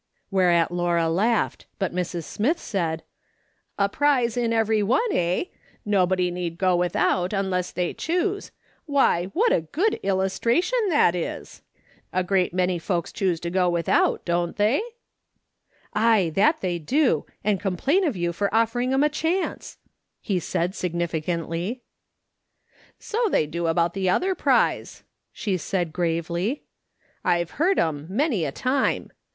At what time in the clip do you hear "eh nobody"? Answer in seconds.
5.13-6.31